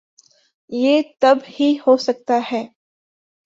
[0.69, 2.63] یہ تب ہی ہو سکتا ہے۔